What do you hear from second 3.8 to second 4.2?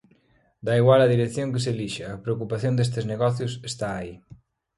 aí.